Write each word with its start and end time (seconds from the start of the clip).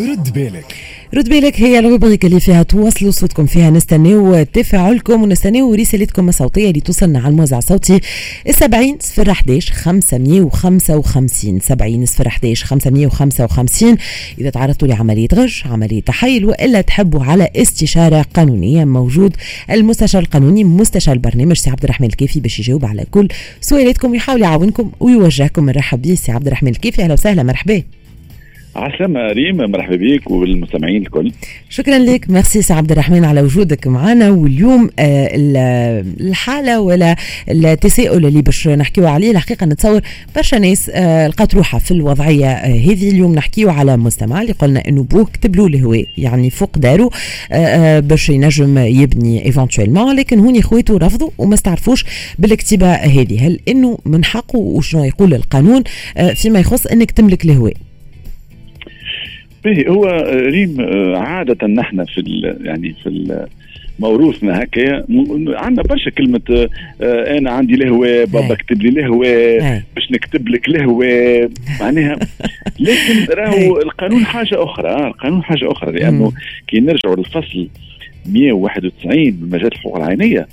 رد 0.00 0.32
بالك 0.34 0.76
رد 1.14 1.28
بالك 1.28 1.60
هي 1.60 1.78
ال 1.78 1.83
rubrique 1.83 2.24
اللي 2.24 2.40
فيها 2.40 2.62
تواصلوا 2.62 3.10
صوتكم 3.10 3.46
فيها. 3.46 3.70
نستناو 3.70 4.42
تفاعلكم 4.42 5.22
ونستناو 5.22 5.74
رسالتكم 5.74 6.28
الصوتية 6.28 6.68
اللي 6.68 6.80
توصلنا 6.80 7.18
على 7.18 7.28
الموزع 7.28 7.58
الصوتي 7.58 8.00
70 8.50 8.96
صفر 9.00 9.30
11 9.30 9.72
555 9.72 11.60
70 11.60 12.06
صفر 12.06 12.26
11 12.26 12.66
555 12.66 13.96
إذا 14.38 14.50
تعرضتوا 14.50 14.88
لعملية 14.88 15.28
غش 15.34 15.66
عملية 15.66 16.00
تحايل 16.00 16.44
وإلا 16.44 16.80
تحبوا 16.80 17.24
على 17.24 17.48
استشارة 17.56 18.22
قانونية 18.34 18.84
موجود 18.84 19.36
المستشار 19.70 20.22
القانوني 20.22 20.64
مستشار 20.64 21.14
البرنامج 21.14 21.56
سي 21.56 21.70
عبد 21.70 21.84
الرحمن 21.84 22.06
الكيفي 22.06 22.40
باش 22.40 22.58
يجاوب 22.58 22.84
على 22.84 23.04
كل 23.10 23.28
سؤالاتكم 23.60 24.10
ويحاول 24.10 24.42
يعاونكم 24.42 24.90
ويوجهكم. 25.00 25.64
مرحبا 25.66 26.02
به 26.02 26.14
سي 26.14 26.32
عبد 26.32 26.46
الرحمن 26.46 26.70
الكيفي 26.70 27.02
أهلا 27.02 27.12
وسهلا 27.12 27.42
مرحبا. 27.42 27.82
عسلامة 28.76 29.20
ريم 29.20 29.56
مرحبا 29.56 29.96
بك 29.96 30.30
والمستمعين 30.30 31.02
الكل. 31.02 31.32
شكرا 31.68 31.98
لك. 31.98 32.30
ميرسي 32.30 32.62
سي 32.62 32.72
عبد 32.72 32.92
الرحمن 32.92 33.24
على 33.24 33.42
وجودك 33.42 33.86
معنا. 33.86 34.30
واليوم 34.30 34.90
آه، 34.98 36.04
الحالة 36.20 36.80
ولا 36.80 37.16
التساؤل 37.48 38.26
اللي 38.26 38.42
باش 38.42 38.68
نحكيو 38.68 39.06
عليه. 39.06 39.30
الحقيقة 39.30 39.66
نتصور 39.66 40.00
برشا 40.36 40.56
ناس 40.56 40.90
آه، 40.94 41.28
لقات 41.28 41.54
روحها 41.54 41.80
في 41.80 41.90
الوضعية 41.90 42.46
آه، 42.46 42.66
هذه 42.66 43.10
اليوم 43.10 43.34
نحكيو 43.34 43.70
على 43.70 43.96
مستمع 43.96 44.42
اللي 44.42 44.52
قلنا 44.52 44.88
إنه 44.88 45.02
بوه 45.02 45.24
كتب 45.24 45.56
له 45.56 45.66
الهواء 45.66 46.04
يعني 46.18 46.50
فوق 46.50 46.78
داره 46.78 47.10
باش 48.00 48.28
ينجم 48.28 48.78
يبني 48.78 49.44
éventuellement 49.46 50.16
لكن 50.16 50.38
هوني 50.38 50.62
خوته 50.62 50.96
رفضوا 50.96 51.30
وما 51.38 51.54
استعرفوش 51.54 52.04
بالكتبة 52.38 53.08
هذه. 53.08 53.46
هل 53.46 53.60
إنه 53.68 53.98
من 54.04 54.24
حقه؟ 54.24 54.58
وشنو 54.58 55.04
يقول 55.04 55.34
القانون؟ 55.34 55.82
فيما 56.34 56.58
يخص 56.60 56.86
إنك 56.86 57.10
تملك 57.10 57.44
الهواء. 57.44 57.74
باهي 59.64 59.88
هو 59.88 60.04
ريم 60.30 60.76
عادة 61.16 61.66
نحن 61.66 62.04
في 62.04 62.54
يعني 62.64 62.94
في 63.02 63.46
موروثنا 64.00 64.62
هكا 64.62 65.04
عندنا 65.48 65.82
برشا 65.82 66.10
كلمة 66.10 66.68
آه، 67.02 67.38
أنا 67.38 67.50
عندي 67.50 67.76
لهوة 67.76 68.24
بابا 68.24 68.54
كتب 68.54 68.82
لي 68.82 68.90
لهوة 68.90 69.58
باش 69.94 70.10
نكتب 70.10 70.48
لك 70.48 70.68
لهوة. 70.68 71.50
معناها 71.80 72.18
لكن 72.80 73.32
راهو 73.34 73.80
القانون 73.80 74.24
حاجة 74.24 74.64
أخرى 74.64 75.06
القانون 75.06 75.42
حاجة 75.42 75.72
أخرى 75.72 75.92
لأنه 75.92 76.32
كي 76.68 76.80
نرجعوا 76.80 77.16
للفصل 77.16 77.68
191 78.26 79.16
من 79.16 79.50
مجال 79.50 79.66
الحقوق 79.66 79.96
العينية 79.96 80.48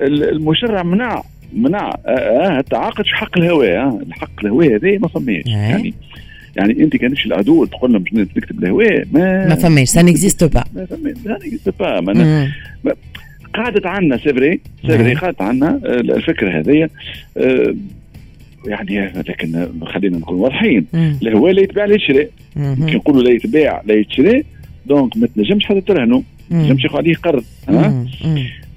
المشرع 0.00 0.82
منع 0.82 1.22
منع 1.52 1.90
آه, 2.06 2.10
آه، 2.10 2.58
التعاقد 2.58 3.04
في 3.04 3.14
حق 3.14 3.38
الهواء 3.38 4.02
الحق 4.08 4.44
الهواء 4.44 4.76
هذا 4.76 4.98
ما 4.98 5.08
فماش 5.08 5.46
يعني 5.46 5.94
يعني 6.56 6.72
أنت 6.84 6.96
كان 6.96 7.10
تمشي 7.10 7.28
العدو 7.28 7.64
تقول 7.64 7.92
لهم 7.92 8.02
باش 8.02 8.12
نكتب 8.36 8.64
الهواء 8.64 9.04
ما 9.12 9.48
ما 9.48 9.54
فماش 9.54 9.88
ça 9.88 10.02
n'existe 10.02 10.44
pas 10.44 10.64
ما 10.74 10.86
فماش 10.86 11.14
ça 11.24 11.38
n'existe 11.44 11.68
pas 11.78 12.00
قعدت 13.54 13.86
عنا 13.86 14.16
c'est 14.16 14.40
vrai 14.40 14.60
c'est 14.86 15.02
vrai 15.02 15.14
قعدت 15.14 15.42
عنا 15.42 15.80
آه، 15.84 16.00
الفكرة 16.00 16.60
هذه 16.60 16.88
آه، 17.36 17.74
يعني 18.66 19.12
لكن 19.28 19.68
خلينا 19.86 20.18
نكون 20.18 20.38
واضحين. 20.38 20.86
الهواء 21.22 21.52
لا 21.52 21.62
يتباع 21.62 21.84
لا 21.84 21.94
يتشري 21.94 22.28
كي 22.56 22.94
نقولوا 22.96 23.22
لا 23.22 23.30
يتباع 23.30 23.82
لا 23.86 23.94
يتشري 23.94 24.44
donc 24.86 25.16
ما 25.16 25.26
تنجمش 25.26 25.64
حتى 25.64 25.80
ترهنوا 25.80 26.20
ما 26.50 26.62
تنجمش 26.62 26.84
ياخذ 26.84 26.96
عليه 26.96 27.14
قرض 27.14 27.44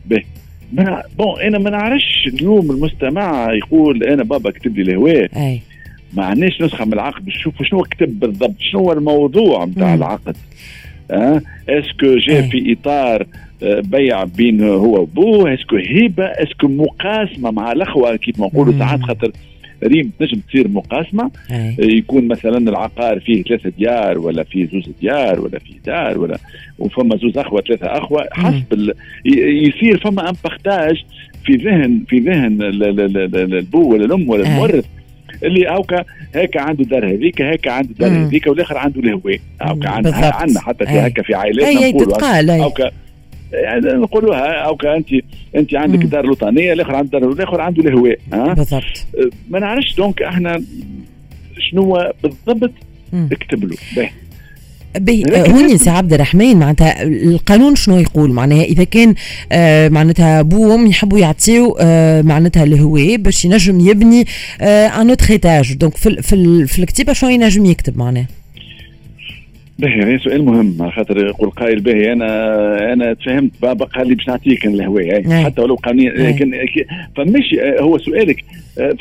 باهي 0.06 0.24
bon 1.18 1.42
أنا 1.42 1.58
ما 1.58 1.70
نعرفش 1.70 2.28
اليوم 2.34 2.72
المستمع 2.72 3.54
يقول 3.54 4.04
أنا 4.04 4.24
بابا 4.24 4.52
كتب 4.52 4.78
لي 4.78 4.82
الهواء. 4.92 5.30
ما 6.16 6.26
عندناش 6.26 6.62
نسخة 6.62 6.86
من 6.86 6.94
العقد 6.94 7.28
نشوفوا 7.28 7.66
شنو 7.66 7.82
كتب 7.82 8.20
بالضبط 8.20 8.56
شنو 8.60 8.80
هو 8.82 8.92
الموضوع 8.92 9.66
نتاع 9.66 9.94
العقد؟ 9.94 10.36
أه؟ 11.12 11.42
est-ce 11.70 12.02
que 12.02 12.18
جاء 12.18 12.42
في 12.42 12.74
إطار 12.74 13.26
آه، 13.64 13.80
بيع 13.80 14.24
بين 14.24 14.64
هو 14.64 15.02
وبوه؟ 15.02 15.54
est-ce 15.54 15.68
que 15.68 15.76
هبة؟ 15.76 16.26
est-ce 16.26 16.54
que 16.54 16.68
مقاسمة 16.68 17.52
مع 17.52 17.72
الأخوة؟ 17.72 18.16
كيف 18.16 18.40
ما 18.40 18.46
نقولوا 18.46 18.74
ساعات 18.80 19.02
خاطر 19.02 19.32
ريم 19.84 20.12
تنجم 20.20 20.40
تصير 20.50 20.68
مقاسمة. 20.68 21.32
أي. 21.52 21.76
يكون 21.80 22.28
مثلا 22.28 22.58
العقار 22.58 23.20
فيه 23.20 23.44
ثلاثة 23.44 23.72
ديار 23.78 24.20
ولا 24.20 24.44
فيه 24.44 24.68
زوز 24.74 24.90
ديار 25.02 25.40
ولا 25.40 25.60
فيه 25.60 25.74
دار 25.86 26.20
ولا 26.20 26.38
وفما 26.80 27.18
زوز 27.18 27.38
أخوة 27.38 27.62
ثلاثة 27.62 27.88
أخوة 27.88 28.28
حسب 28.32 28.74
ال... 28.74 28.94
يصير 29.68 29.98
فما 29.98 30.30
ان 30.30 30.36
في 31.46 31.54
ذهن 31.54 32.04
في 32.08 32.20
ذهن 32.20 32.62
البو 33.54 33.94
ولا 33.94 34.06
الأم 34.06 34.30
ولا 34.30 34.44
المورث. 34.44 34.86
اللي 35.44 35.68
هاكا 35.68 36.04
هيك 36.36 36.58
عنده 36.58 36.84
دار 36.84 37.06
هذيك 37.08 37.42
هيك 37.42 37.68
عنده 37.68 37.90
دار 38.00 38.10
هذيك 38.28 38.48
والآخر 38.48 38.78
عنده 38.78 39.02
الهواء 39.02 39.40
هاكا 39.62 39.90
عندنا 40.36 40.62
حتى 40.62 40.86
في 40.86 40.92
هكا 41.00 41.24
في 41.24 41.34
عائلاتنا 41.36 41.72
نقولوا. 41.90 42.18
هاكا 42.66 42.92
يعني 43.54 43.86
نقولوها 43.86 44.54
أو 44.54 44.78
أنت 44.86 45.08
أنت 45.56 45.76
عندك 45.76 46.02
الدار 46.06 46.24
الوطانية 46.24 46.74
الآخر 46.74 46.96
عنده 46.96 47.18
الدار 47.18 47.32
الآخر 47.32 47.62
عنده 47.62 47.82
الهواء 47.84 48.18
ها؟ 48.34 48.54
بالضبط. 48.54 49.06
ما 49.50 49.60
نعرفش 49.60 49.96
donc 49.96 50.22
إحنا 50.22 50.64
شنو 51.72 52.12
بالضبط 52.24 52.72
اكتب 53.14 53.64
له 53.64 53.78
هوني 55.52 55.78
سي 55.78 55.90
عبد 55.90 56.14
الرحمن 56.14 56.58
معناتها 56.58 57.04
القانون 57.04 57.76
شنو 57.76 57.98
يقول؟ 57.98 58.32
معناها 58.32 58.64
إذا 58.64 58.84
كان 58.84 59.16
آه 59.52 59.90
معناتها 59.90 60.42
بو 60.42 60.72
وام 60.72 60.88
يحبوا 60.88 61.20
يعطيو 61.20 61.78
آه 61.80 62.22
معناتها 62.22 62.64
الهواء 62.64 63.16
باش 63.16 63.46
ينجم 63.46 63.80
يبني 63.80 64.28
un 64.62 65.10
autre 65.10 65.30
étage 65.30 65.74
donc 65.74 65.98
في 65.98 66.22
في, 66.22 66.68
في 66.68 66.80
الكتبة 66.80 67.14
شنو 67.14 67.30
ينجم 67.30 67.66
يكتب 67.66 67.98
معناها؟ 67.98 68.28
باهي 69.80 70.02
هذا 70.02 70.18
سؤال 70.18 70.46
مهم 70.46 70.92
خاطر 70.92 71.26
يقول 71.26 71.50
قائل 71.50 71.80
باهي 71.80 72.14
أنا 72.14 72.94
أنا 72.94 73.14
تفهمت 73.14 73.52
بابا 73.62 73.86
قال 73.86 74.08
لي 74.08 74.16
باش 74.16 74.28
نعطيك 74.28 74.66
الهواء 74.66 75.44
حتى 75.44 75.62
ولو 75.62 75.76
قانونيا 75.76 76.12
لكن 76.12 76.54
فماشي 77.16 77.62
هو 77.80 77.98
سؤالك 77.98 78.46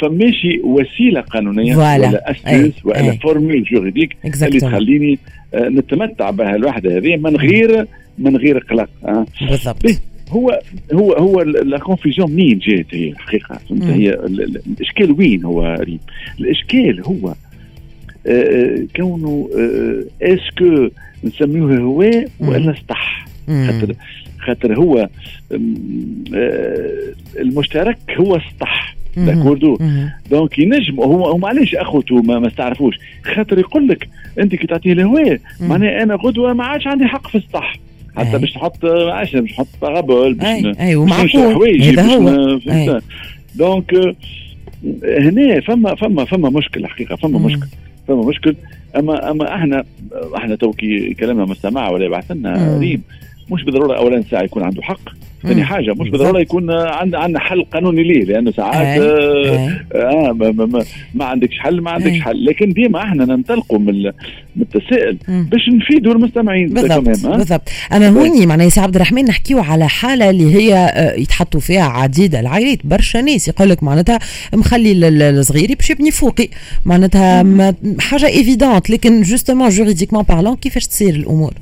فماشي 0.03 0.61
وسيلة 0.65 1.21
قانونية 1.21 1.77
ولا 1.77 2.31
أساس 2.31 2.73
ولا 2.85 3.13
formule 3.23 3.65
juridique 3.65 4.17
اللي 4.25 4.61
تخليني 4.61 5.19
آه، 5.55 5.69
نتمتع 5.69 6.31
بها 6.31 6.57
الوحدة 6.57 6.97
هذه 6.99 7.17
من 7.17 7.37
غير 7.37 7.87
من 8.19 8.37
غير 8.37 8.59
قلق 8.59 8.89
بالضبط. 9.41 9.87
هو 10.31 10.61
هو 10.93 11.13
هو 11.13 11.43
la 11.43 11.79
confusion 11.79 12.31
منين 12.31 12.59
جات 12.59 12.87
هي 12.91 13.09
الحقيقة 13.09 13.59
فهمت؟ 13.69 13.83
هي 13.83 14.11
الإشكال 14.15 15.13
وين 15.13 15.45
هو 15.45 15.77
ريم؟ 15.81 15.99
الإشكال 16.41 17.03
هو 17.05 17.29
آه، 17.29 17.35
كونه 18.97 19.49
est-ce 20.23 20.67
que 20.67 20.89
نسميوه 21.25 21.77
هواء 21.79 22.29
ولا 22.41 22.75
سطح 22.75 23.27
خاطر 23.49 23.95
خاطر 24.39 24.79
هو 24.79 25.09
المشترك 27.41 27.99
هو 28.21 28.41
سطح 28.57 28.95
d'accord 29.17 29.79
donc 30.31 30.59
ينجم 30.59 31.01
هو 31.01 31.27
هو 31.27 31.39
معليش 31.39 31.75
اخوته 31.75 32.23
ما, 32.23 32.39
ما 32.39 32.47
استعرفوش. 32.49 32.95
خاطر 33.35 33.59
يقول 33.59 33.89
لك 33.89 34.09
أنت 34.41 34.55
كي 34.55 34.67
تعطيه 34.67 34.93
الهواء 34.93 35.39
معناها 35.61 36.03
أنا 36.03 36.15
غدوة 36.15 36.53
ما 36.53 36.65
عادش 36.65 36.87
عندي 36.87 37.05
حق 37.05 37.27
في 37.29 37.35
السطح 37.39 37.77
حتى 38.17 38.39
باش 38.39 38.53
تحط 38.53 38.85
عايش 38.85 39.37
باش 39.37 39.53
تحط 39.53 39.67
غبل 39.85 40.35
باش 40.35 40.47
أي. 40.47 40.97
ومعقول. 40.97 41.55
هذا 41.91 42.03
هو. 42.17 43.01
donc 43.55 43.95
هنا 45.05 45.61
فما 45.61 45.95
فما 45.95 46.25
فما 46.25 46.51
مشكل 46.51 46.87
حقيقة 46.87 47.17
فما 47.17 47.39
مشكل 47.39 47.67
فما 48.09 48.23
مشكل. 48.29 48.57
أما 48.97 49.31
أما 49.31 49.55
إحنا 49.55 49.85
إحنا 50.37 50.57
تو 50.57 50.86
كي 50.86 51.15
كلامنا 51.15 51.45
مستمع 51.45 51.89
ولا 51.91 52.05
يبعث 52.05 52.31
لنا 52.31 52.79
ريم 52.79 53.03
مش 53.51 53.65
بالضرورة 53.65 53.97
اولا 53.99 54.23
ساعة 54.23 54.43
يكون 54.43 54.63
عنده 54.63 54.83
حق. 54.83 55.01
ثاني 55.49 55.65
حاجة 55.65 55.91
مش 55.91 56.11
بالضروره 56.11 56.41
يكون 56.41 56.71
عندنا 56.71 57.19
عندنا 57.19 57.41
حل 57.41 57.65
قانوني 57.65 58.03
ليه 58.03 58.25
لأنه 58.25 58.51
ساعات 58.51 59.01
آه, 59.01 59.69
آه 59.95 60.33
ما, 60.33 60.51
ما, 60.51 60.67
ما, 60.67 60.85
ما 61.15 61.25
عندكش 61.25 61.59
حل 61.59 61.81
ما 61.81 61.91
عندكش 61.91 62.21
حل. 62.21 62.45
لكن 62.45 62.73
ديما 62.73 63.03
إحنا 63.03 63.25
ننطلقوا 63.25 63.79
من 63.79 64.13
التساؤل 64.61 65.17
باش 65.29 65.69
نفيدوا 65.69 66.13
المستمعين. 66.13 66.69
بالضبط؟ 66.69 67.27
بالضبط. 67.27 67.69
أما 67.93 68.09
هوني 68.09 68.47
معناها 68.47 68.69
سي 68.69 68.81
عبد 68.81 68.95
الرحمن 68.95 69.25
نحكيو 69.25 69.59
على 69.59 69.89
حالة 69.89 70.31
اللي 70.31 70.55
هي 70.55 70.75
آه، 70.75 71.15
يتحطوا 71.15 71.61
فيها 71.61 71.85
عديد 71.85 72.35
العائلات. 72.35 72.79
برشا 72.85 73.19
ناس 73.19 73.49
يقول 73.49 73.71
لك 73.71 73.83
معناتها 73.83 74.19
مخلي 74.55 75.09
الصغير 75.09 75.75
باش 75.75 75.91
يبني 75.91 76.11
فوقي. 76.11 76.49
معناتها 76.85 77.45
حاجة 78.01 78.27
évidente 78.27 78.91
لكن 78.91 79.23
justement 79.23 79.69
juridiquement 79.69 80.23
parlant 80.23 80.57
كيفاش 80.57 80.87
تصير 80.87 81.15
الأمور؟ 81.15 81.53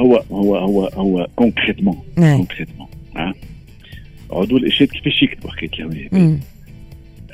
هو 0.00 0.16
هو 0.30 0.56
هو 0.56 0.84
هو 0.86 1.26
concrètement 1.36 1.98
concrètement 2.36 2.88
عدول 4.32 4.60
الاشياء 4.60 4.88
كيفاش 4.88 5.22
يكتبوا 5.22 5.50
حكايه 5.50 5.70
الهواء 5.86 6.08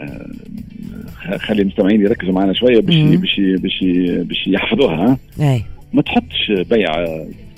آه 0.00 1.36
خلي 1.36 1.62
المستمعين 1.62 2.00
يركزوا 2.00 2.32
معنا 2.32 2.52
شوية 2.52 2.80
باش 2.80 2.94
باش 3.16 3.40
باش 3.40 3.84
باش 4.26 4.46
يحفظوها 4.46 5.18
ما 5.92 6.02
تحطش 6.02 6.52
بيع 6.70 7.06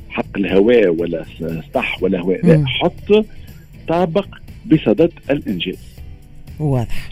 حق 0.09 0.37
الهواء 0.39 0.89
ولا 0.89 1.25
سطح 1.69 2.03
ولا 2.03 2.21
هواء 2.21 2.47
لا 2.47 2.67
حط 2.67 3.25
طابق 3.89 4.27
بصدد 4.67 5.12
الإنجاز. 5.31 5.79
واضح. 6.61 7.09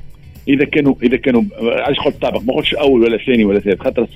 إذا 0.48 0.64
كانوا 0.64 0.94
إذا 1.02 1.16
كانوا 1.16 1.42
علاش 1.60 1.98
قلت 1.98 2.16
طابق 2.22 2.42
ما 2.42 2.52
قلتش 2.52 2.74
أول 2.74 3.02
ولا 3.02 3.18
ثاني 3.26 3.44
ولا 3.44 3.60
ثالث. 3.60 3.80
خاطر 3.80 4.06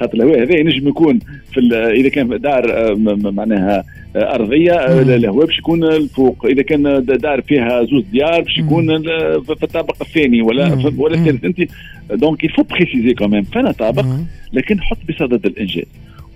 خاطر 0.00 0.14
الهواء 0.14 0.42
هذا 0.42 0.58
ينجم 0.58 0.88
يكون 0.88 1.18
في 1.52 1.60
إذا 1.74 2.08
كان 2.08 2.40
دار 2.40 2.94
معناها 3.32 3.84
أرضية 4.16 5.00
الهواء 5.00 5.46
باش 5.46 5.58
يكون 5.58 5.84
الفوق. 5.84 6.46
إذا 6.46 6.62
كان 6.62 7.04
دار 7.04 7.42
فيها 7.42 7.84
زوز 7.84 8.04
ديار 8.04 8.40
باش 8.40 8.58
يكون 8.58 9.02
في 9.42 9.62
الطابق 9.62 9.96
الثاني 10.00 10.42
ولا 10.42 10.92
ولا 10.96 11.14
الثالث 11.14 11.44
أنت 11.44 11.70
donc 12.10 12.44
il 12.44 12.50
faut 12.50 12.62
préciser 12.62 13.14
كيما 13.14 13.42
قلنا 13.42 13.72
طابق 13.72 14.06
لكن 14.52 14.80
حط 14.80 14.98
بصدد 15.08 15.46
الإنجاز. 15.46 15.84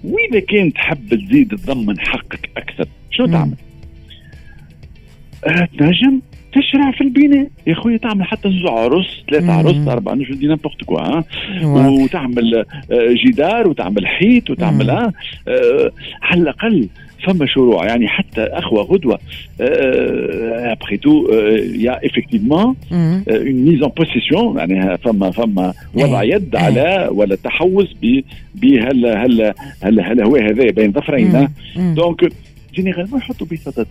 وإذا 0.05 0.41
كان 0.41 0.73
تحب 0.73 1.09
تزيد 1.09 1.49
تضمن 1.49 2.01
حقك 2.01 2.51
أكثر 2.57 2.87
شو 3.11 3.27
تعمل؟ 3.27 3.57
تنجم؟ 5.79 6.21
تشرع 6.53 6.91
في 6.91 7.01
البناء. 7.01 7.49
يا 7.67 7.75
خويا 7.75 7.97
تعمل 7.97 8.25
حتى 8.25 8.49
زوز 8.49 8.67
عرص 8.67 9.25
ثلاثة 9.31 9.53
عرص 9.53 9.89
أربعة 9.89 10.15
نجم 10.15 10.35
dis 10.35 10.47
n'importe 10.47 10.85
quoi 10.85 11.23
وتعمل 12.05 12.55
آه، 12.55 13.15
جدار 13.27 13.69
وتعمل 13.69 14.07
حيط 14.07 14.51
وتعمل 14.51 14.91
آه 14.91 15.13
على 16.23 16.41
الأقل 16.43 16.89
فما 17.27 17.47
شروع 17.47 17.87
يعني 17.87 18.09
حتى 18.09 18.43
أخوة 18.43 18.83
غدوة 18.83 19.19
après 19.61 20.97
tout 20.97 21.29
il 21.75 22.07
y 22.07 22.11
a 22.11 22.16
effectivement 22.16 22.75
une 22.93 23.25
mise 23.53 23.83
en 23.83 23.89
possession 23.89 24.59
يعني 24.59 24.99
فما 24.99 25.31
فما 25.31 25.73
وضع 25.95 26.23
يد 26.23 26.57
على 26.57 27.09
ولا 27.13 27.37
تحوز 27.37 27.95
بهال 28.55 29.07
هل 29.07 29.55
هل 29.83 30.01
هل 30.01 30.23
هو 30.23 30.37
هذا 30.37 30.71
بين 30.71 30.93
ظفرين 30.93 31.49
donc 31.77 32.33
généralement 32.75 33.21
يحطوا 33.21 33.47
بصدد 33.53 33.87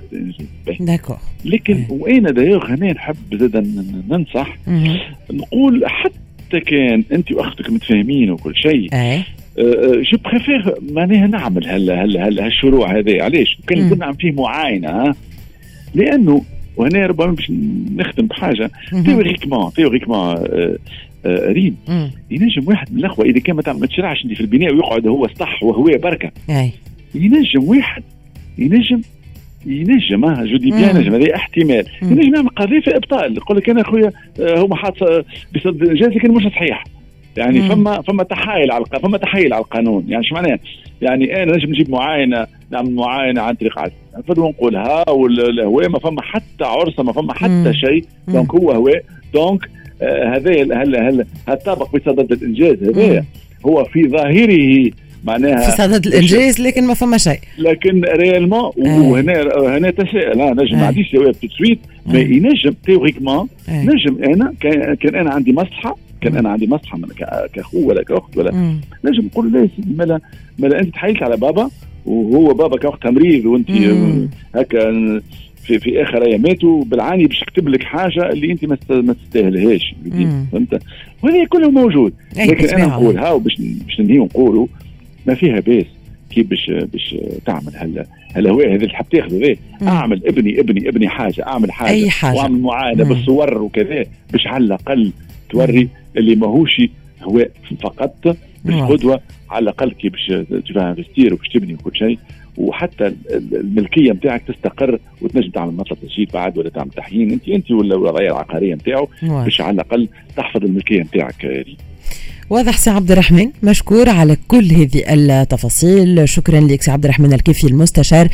d'accord. 0.79 1.17
لكن 1.45 1.85
وأنا 1.89 2.31
دايوغ؟ 2.31 2.65
هنا 2.65 2.93
نحب 2.93 3.15
زاد 3.33 3.57
ننصح. 4.09 4.57
نقول 5.31 5.83
حتى 5.85 6.59
كان 6.59 7.03
أنت 7.13 7.31
وأختك 7.31 7.69
متفاهمين 7.69 8.31
وكل 8.31 8.55
شيء 8.55 8.89
je 10.01 10.17
préfère 10.25 10.75
معناها 10.91 11.27
نعمل 11.27 11.67
هلا 11.67 12.03
هلا 12.03 12.27
هلا 12.27 12.45
هالشروع 12.45 12.97
هذا 12.97 13.23
علاش؟ 13.23 13.57
كان 13.67 13.97
نعمل 13.97 14.15
فيه 14.15 14.31
معاينة 14.31 15.15
لأنه 15.95 16.41
وهنا 16.77 17.05
ربما 17.05 17.31
باش 17.31 17.51
نختم 17.95 18.27
بحاجة. 18.27 18.71
théoriquement 19.05 19.73
théoriquement 19.73 20.35
ريم. 21.25 21.77
ينجم 22.31 22.67
واحد 22.67 22.93
من 22.93 22.99
الأخوة 22.99 23.25
إذا 23.25 23.39
كان 23.39 23.55
ما 23.55 23.87
تشرعش 23.87 24.25
أنت 24.25 24.33
في 24.33 24.41
البناء 24.41 24.73
ويقعد 24.73 25.07
هواء 25.07 25.27
صح 25.39 25.63
هواء 25.63 25.83
بركة. 25.83 26.31
ينجم 27.15 27.63
واحد 27.63 28.03
ينجم 28.61 29.01
ينجم 29.65 30.25
آه 30.25 30.43
je 30.43 30.57
dis 30.57 30.71
bien 30.71 30.95
ينجم 30.95 31.15
هذا 31.15 31.35
احتمال. 31.35 31.85
ينجم 32.01 32.35
يعمل 32.35 32.49
قضية 32.49 32.79
في 32.79 32.95
إبطال. 32.95 33.37
يقول 33.37 33.57
لك 33.57 33.69
أنا 33.69 33.81
أخويا 33.81 34.11
هما 34.39 34.75
حاط 34.75 35.03
بصد 35.55 35.83
انجاز 35.83 36.09
لكن 36.09 36.31
مش 36.31 36.43
صحيح. 36.43 36.83
يعني 37.37 37.59
مم. 37.59 37.69
فما 37.69 38.01
فما 38.01 38.23
تحايل 38.23 38.71
على 38.71 38.85
فما 39.03 39.17
تحايل 39.17 39.53
على 39.53 39.61
القانون. 39.61 40.05
يعني 40.07 40.23
شو 40.23 40.35
معناه؟ 40.35 40.59
يعني 41.01 41.43
أنا 41.43 41.55
نجم 41.55 41.69
نجيب 41.69 41.89
معاينة 41.89 42.47
نعمل 42.71 42.95
معاينة 42.95 43.41
عن 43.41 43.53
طريق 43.53 43.79
عدل 43.79 43.93
نفضل 44.17 44.41
نقولها 44.41 45.09
والهواء 45.09 45.89
ما 45.89 45.99
فما 45.99 46.21
حتى 46.21 46.63
عرصة 46.63 47.03
ما 47.03 47.13
فما 47.13 47.33
حتى 47.33 47.73
شيء. 47.73 48.03
donc 48.27 48.55
هو 48.55 48.71
هواء. 48.71 49.03
donc 49.33 49.69
آه 50.01 50.35
هذا 50.35 50.51
هلا 50.51 51.09
هلا 51.09 51.25
الطابق 51.49 51.95
بصدد 51.95 52.31
الإنجاز؟ 52.31 52.83
هذا 52.83 53.25
هو 53.65 53.83
في 53.83 54.07
ظاهره 54.07 54.91
معناها 55.23 55.69
في 55.69 55.77
صدد 55.77 56.07
الانجاز 56.07 56.61
لكن 56.61 56.83
ما 56.87 56.93
فما 56.93 57.17
شيء. 57.17 57.39
لكن 57.57 58.01
réellement 58.03 58.71
وهنا 58.77 59.41
هنا 59.77 59.91
تساؤل 59.91 60.55
نجم 60.55 60.77
ما 60.77 60.85
عنديش 60.85 61.11
جواب 61.13 61.31
tout 61.31 61.42
de 61.42 61.47
suite 61.47 61.79
mais 62.05 62.19
ينجم 62.19 62.73
théoriquement 62.85 63.47
نجم 63.69 64.23
أنا 64.23 64.53
كان 64.99 65.15
أنا 65.15 65.29
عندي 65.31 65.53
مصلحة 65.53 65.97
كان 66.21 66.37
أنا 66.37 66.49
عندي 66.49 66.67
مصلحة 66.67 66.99
كأخو 67.53 67.87
ولا 67.87 68.03
كأخت 68.03 68.37
ولا 68.37 68.51
نجم 69.05 69.25
نقول 69.25 69.51
لا 69.53 69.59
يا 69.59 69.69
سيدي 69.75 69.93
مالا 69.97 70.19
مالا 70.59 70.79
أنت 70.79 70.93
تحايلت 70.93 71.23
على 71.23 71.37
بابا 71.37 71.69
وهو 72.05 72.53
بابا 72.53 72.77
وقتها 72.77 73.11
مريض 73.11 73.45
وأنت 73.45 73.71
هكا 74.55 74.91
في 75.63 75.79
في 75.79 76.03
آخر 76.03 76.25
أياماته 76.25 76.85
بالعاني 76.87 77.25
باش 77.25 77.41
يكتب 77.41 77.69
لك 77.69 77.83
حاجة 77.83 78.29
اللي 78.29 78.51
أنت 78.51 78.65
ما 78.89 79.13
تستاهلهاش 79.13 79.95
فهمت؟ 80.51 80.81
وهذا 81.23 81.45
كله 81.45 81.69
موجود. 81.71 82.13
لكن 82.37 82.69
أنا 82.69 82.85
نقول 82.85 83.17
هاو 83.17 83.39
باش 83.39 83.55
باش 83.59 83.99
ننهي 83.99 84.19
ونقولوا 84.19 84.67
ما 85.25 85.35
فيها 85.35 85.59
باس 85.59 85.85
كيف 86.29 86.47
باش 86.47 86.71
باش 86.93 87.15
تعمل 87.45 87.71
هلا؟ 87.75 88.05
الهواء 88.37 88.67
هذا 88.67 88.75
اللي 88.75 88.87
تحب 88.87 89.05
تاخذه. 89.11 89.57
أعمل 89.81 90.27
ابني 90.27 90.59
ابني 90.59 90.89
ابني 90.89 91.09
حاجة 91.09 91.47
أعمل 91.47 91.71
حاجة. 91.71 91.89
أي 91.89 92.09
حاجة. 92.09 92.37
وأعمل 92.37 92.61
معاينه 92.61 93.03
بالصور 93.03 93.61
وكذا 93.61 94.05
باش 94.31 94.47
على 94.47 94.63
الأقل 94.63 95.11
توري 95.49 95.89
اللي 96.17 96.35
ماهوش 96.35 96.81
هواء 97.21 97.51
فقط 97.81 98.37
باش 98.65 98.91
غدوة 98.91 99.21
على 99.49 99.63
الأقل 99.63 99.91
كي 99.91 100.09
باش 100.09 100.31
investir 100.77 101.33
وباش 101.33 101.49
تبني 101.49 101.73
وكل 101.73 101.97
شيء. 101.97 102.19
وحتى 102.57 103.13
الملكية 103.53 104.11
نتاعك 104.11 104.41
تستقر 104.47 104.99
وتنجم 105.21 105.49
تعمل 105.49 105.73
مطلب 105.73 105.97
تسجيل 105.99 106.27
بعد 106.33 106.57
ولا 106.57 106.69
تعمل 106.69 106.89
تحيين. 106.89 107.31
انت 107.31 107.49
أنت 107.49 107.71
ولا 107.71 108.19
العقاريه 108.19 108.75
نتاعو 108.75 109.07
باش 109.23 109.61
على 109.61 109.75
الأقل 109.75 110.07
تحفظ 110.37 110.63
الملكية 110.63 111.01
نتاعك 111.01 111.65
واضح 112.51 112.77
سي 112.77 112.89
عبد 112.89 113.11
الرحمن 113.11 113.49
مشكور 113.63 114.09
على 114.09 114.37
كل 114.47 114.71
هذه 114.71 115.03
التفاصيل. 115.07 116.29
شكرا 116.29 116.59
لك 116.59 116.81
سي 116.81 116.91
عبد 116.91 117.03
الرحمن 117.03 117.33
الكيفي 117.33 117.67
المستشار 117.67 118.27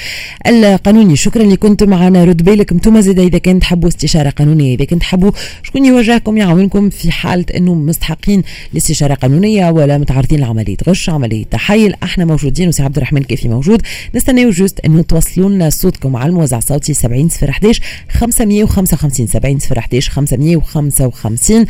القانوني. 0.48 1.16
شكرا 1.16 1.44
اللي 1.44 1.56
كنت 1.56 1.84
معنا. 1.84 2.24
رد 2.24 2.44
بالك 2.44 2.72
أنتم 2.72 3.00
زيد 3.00 3.20
إذا 3.20 3.38
كنت 3.38 3.62
تحبوا 3.62 3.90
استشارة 3.90 4.30
قانونية 4.30 4.76
إذا 4.76 4.86
كنت 4.86 5.02
تحبوا 5.02 5.32
شكون 5.64 5.86
يوجهكم 5.86 6.38
يعاونكم 6.38 6.90
في 6.90 7.12
حالة 7.12 7.46
انه 7.56 7.76
مستحقين 7.76 8.44
لاستشاره 8.74 9.14
قانونية 9.14 9.70
ولا 9.70 9.98
متعرضين 9.98 10.40
لعملية 10.40 10.78
غش 10.88 11.10
عملية 11.10 11.46
تحايل. 11.46 11.94
أحنا 12.04 12.26
موجودين 12.26 12.68
وسي 12.68 12.84
عبد 12.84 12.98
الرحمن 12.98 13.22
الكيفي 13.22 13.50
موجود. 13.50 13.82
نستناو 14.16 14.50
juste 14.50 14.80
انه 14.86 15.02
توصلوا 15.02 15.50
لنا 15.50 15.70
صوتكم 15.70 16.16
على 16.16 16.30
الموزع 16.30 16.58
الصوتي 16.58 16.94
70 16.94 17.30
0 17.30 17.50
11 17.50 17.82
555 18.10 19.28
70 19.28 19.60
0 19.60 19.80
11 19.80 20.12
555 20.12 21.66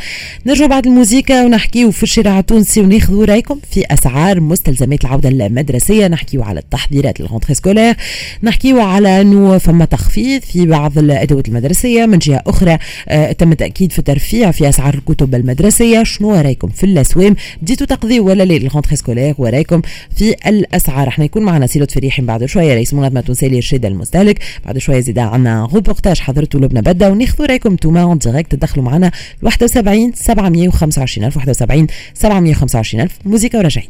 نرجع 0.46 0.66
بعد 0.66 0.86
الموسيقى 0.86 1.44
ونحكيو 1.44 1.90
في 1.90 2.02
الشارع 2.02 2.37
التونسي 2.40 2.80
وناخذوا 2.80 3.24
رأيكم 3.24 3.58
في 3.70 3.84
أسعار 3.90 4.40
مستلزمات 4.40 5.04
العودة 5.04 5.28
المدرسية. 5.28 6.08
نحكيو 6.08 6.42
على 6.42 6.60
التحضيرات 6.60 7.20
لل 7.20 7.28
rentrée 7.28 7.54
scolaire 7.54 7.94
نحكيو 8.42 8.80
على 8.80 9.20
انه 9.20 9.58
فما 9.58 9.84
تخفيض 9.84 10.42
في 10.42 10.66
بعض 10.66 10.98
الأدوات 10.98 11.48
المدرسية. 11.48 12.06
من 12.06 12.18
جهة 12.18 12.42
أخرى 12.46 12.78
آه 13.08 13.32
تم 13.32 13.52
التأكيد 13.52 13.92
في 13.92 14.02
ترفيع 14.02 14.50
في 14.50 14.68
أسعار 14.68 14.94
الكتب 14.94 15.34
المدرسية. 15.34 16.02
شنو 16.02 16.34
رأيكم 16.34 16.68
في 16.68 16.84
الأسوام؟ 16.84 17.36
بديتوا 17.62 17.86
تقضيوا 17.86 18.26
ولا 18.26 18.42
لا 18.42 18.56
ال 18.56 18.61
rentrée 18.61 18.96
scolaire؟ 18.96 19.34
ورأيكم 19.38 19.82
في 20.16 20.34
الأسعار؟ 20.46 21.08
إحنا 21.08 21.24
يكون 21.24 21.42
معنا 21.42 21.66
سي 21.66 21.74
لطفي 21.74 21.90
الرياحي 21.90 22.22
بعد 22.22 22.44
شوية. 22.44 22.74
رئيس 22.74 22.94
منظمة 22.94 23.20
تونسية 23.20 23.48
لإرشاد 23.48 23.84
المستهلك 23.84 24.38
بعد 24.66 24.78
شوية 24.78 25.00
زيد 25.00 25.18
عندنا 25.18 25.68
روبورتاج 25.72 26.20
حضرته 26.20 26.58
لبنى 26.58 26.80
بدأ. 26.80 27.08
وناخذوا 27.08 27.46
رأيكم 27.46 27.70
انتوما 27.70 28.02
en 28.02 28.18
direct 28.18 28.52
تدخلوا 28.52 28.84
معنا 28.84 29.10
71 29.42 30.12
725 30.14 31.26
1071 31.26 31.86
725000 32.18 33.18
موسيقى 33.24 33.58
وراجعين 33.58 33.88